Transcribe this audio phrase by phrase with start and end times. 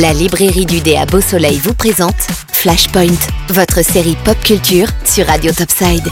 [0.00, 2.16] La librairie du dé à Beau Soleil vous présente
[2.52, 3.18] Flashpoint,
[3.50, 6.08] votre série pop culture sur Radio Topside.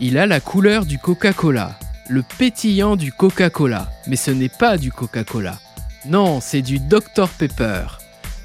[0.00, 4.90] Il a la couleur du Coca-Cola, le pétillant du Coca-Cola, mais ce n'est pas du
[4.90, 5.60] Coca-Cola.
[6.06, 7.84] Non, c'est du Dr Pepper.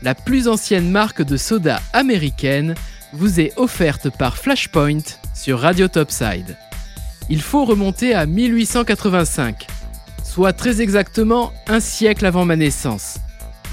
[0.04, 2.76] La plus ancienne marque de soda américaine
[3.14, 5.02] vous est offerte par Flashpoint
[5.34, 6.56] sur Radio Topside.
[7.32, 9.66] Il faut remonter à 1885,
[10.24, 13.18] soit très exactement un siècle avant ma naissance,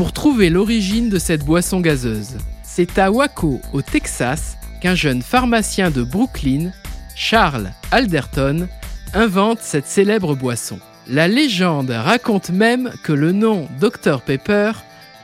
[0.01, 2.39] pour trouver l'origine de cette boisson gazeuse.
[2.63, 6.71] C'est à Waco, au Texas, qu'un jeune pharmacien de Brooklyn,
[7.15, 8.67] Charles Alderton,
[9.13, 10.79] invente cette célèbre boisson.
[11.07, 14.73] La légende raconte même que le nom Dr Pepper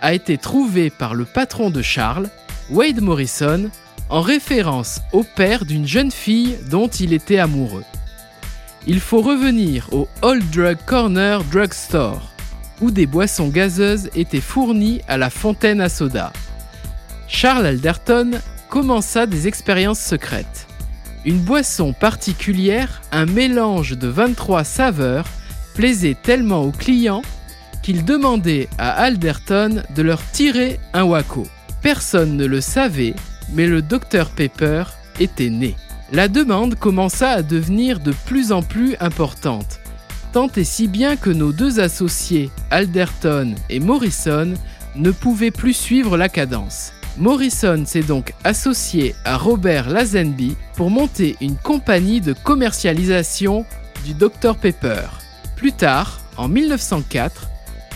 [0.03, 2.29] a été trouvé par le patron de Charles,
[2.69, 3.71] Wade Morrison,
[4.11, 7.85] en référence au père d'une jeune fille dont il était amoureux.
[8.87, 12.36] Il faut revenir au Old Drug Corner Drug Store,
[12.81, 16.33] où des boissons gazeuses étaient fournies à la fontaine à soda.
[17.29, 18.33] Charles Alderton
[18.69, 20.67] commença des expériences secrètes.
[21.25, 25.27] Une boisson particulière, un mélange de 23 saveurs,
[25.75, 27.23] plaisait tellement aux clients
[27.83, 31.47] qu'il demandait à Alderton de leur tirer un waco.
[31.83, 33.15] Personne ne le savait,
[33.53, 34.85] mais le Dr Pepper
[35.21, 35.77] était né.
[36.13, 39.81] La demande commença à devenir de plus en plus importante,
[40.57, 44.53] et si bien que nos deux associés, Alderton et Morrison,
[44.95, 46.93] ne pouvaient plus suivre la cadence.
[47.17, 53.65] Morrison s'est donc associé à Robert Lazenby pour monter une compagnie de commercialisation
[54.05, 55.07] du Dr Pepper.
[55.57, 57.49] Plus tard, en 1904,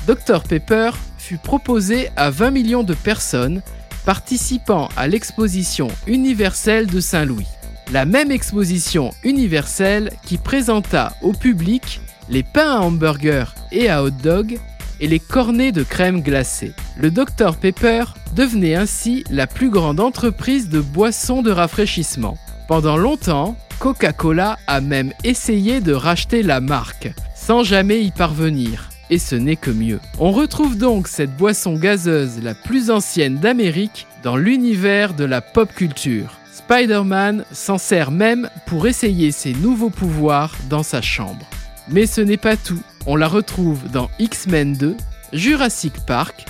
[0.06, 3.60] Dr Pepper fut proposé à 20 millions de personnes
[4.06, 7.48] participant à l'exposition universelle de Saint-Louis.
[7.92, 12.00] La même exposition universelle qui présenta au public
[12.30, 14.58] les pains à hamburger et à hot dog
[15.00, 16.72] et les cornets de crème glacée.
[16.96, 22.38] Le Dr Pepper devenait ainsi la plus grande entreprise de boissons de rafraîchissement.
[22.68, 29.18] Pendant longtemps, Coca-Cola a même essayé de racheter la marque, sans jamais y parvenir et
[29.18, 30.00] ce n'est que mieux.
[30.18, 35.74] On retrouve donc cette boisson gazeuse la plus ancienne d'Amérique dans l'univers de la pop
[35.74, 36.38] culture.
[36.52, 41.46] Spider-Man s'en sert même pour essayer ses nouveaux pouvoirs dans sa chambre.
[41.90, 44.96] Mais ce n'est pas tout, on la retrouve dans X-Men 2,
[45.32, 46.46] Jurassic Park,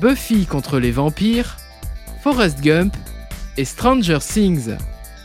[0.00, 1.56] Buffy contre les vampires,
[2.22, 2.96] Forrest Gump
[3.56, 4.76] et Stranger Things.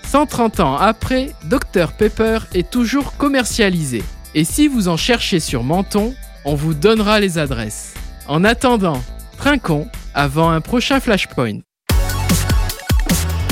[0.07, 4.03] 130 ans après, Dr Pepper est toujours commercialisé.
[4.35, 6.15] Et si vous en cherchez sur Menton,
[6.45, 7.93] on vous donnera les adresses.
[8.27, 9.01] En attendant,
[9.37, 11.59] trinquons avant un prochain Flashpoint.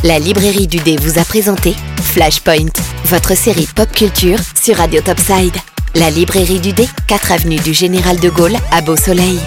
[0.04, 2.72] La librairie du dé vous a présenté Flashpoint,
[3.06, 5.56] votre série pop culture sur Radio Topside.
[5.94, 9.40] La librairie du dé, 4 avenue du Général de Gaulle à Beau Soleil.